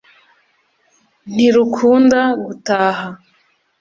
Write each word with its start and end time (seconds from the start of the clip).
ntirukunda 1.33 2.19
gutaha 2.45 3.05